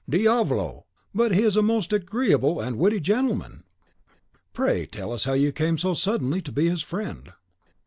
Diavolo! 0.09 0.87
but 1.13 1.31
he 1.35 1.43
is 1.43 1.55
a 1.55 1.61
most 1.61 1.93
agreeable 1.93 2.59
and 2.59 2.79
witty 2.79 2.99
gentleman!" 2.99 3.63
"Pray 4.51 4.87
tell 4.87 5.13
us 5.13 5.25
how 5.25 5.33
you 5.33 5.51
came 5.51 5.77
so 5.77 5.93
suddenly 5.93 6.41
to 6.41 6.51
be 6.51 6.67
his 6.67 6.81
friend." 6.81 7.33